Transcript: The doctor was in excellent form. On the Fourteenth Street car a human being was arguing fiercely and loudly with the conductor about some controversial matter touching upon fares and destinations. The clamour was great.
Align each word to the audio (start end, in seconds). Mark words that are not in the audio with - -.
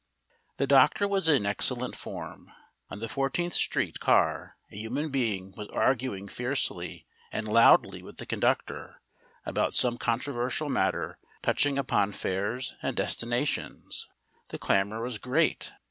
The 0.57 0.65
doctor 0.65 1.07
was 1.07 1.29
in 1.29 1.45
excellent 1.45 1.95
form. 1.95 2.51
On 2.89 2.97
the 3.01 3.07
Fourteenth 3.07 3.53
Street 3.53 3.99
car 3.99 4.57
a 4.71 4.75
human 4.77 5.09
being 5.11 5.53
was 5.55 5.67
arguing 5.67 6.27
fiercely 6.27 7.05
and 7.31 7.47
loudly 7.47 8.01
with 8.01 8.17
the 8.17 8.25
conductor 8.25 8.99
about 9.45 9.75
some 9.75 9.99
controversial 9.99 10.69
matter 10.69 11.19
touching 11.43 11.77
upon 11.77 12.13
fares 12.13 12.73
and 12.81 12.97
destinations. 12.97 14.07
The 14.47 14.57
clamour 14.57 15.03
was 15.03 15.19
great. 15.19 15.71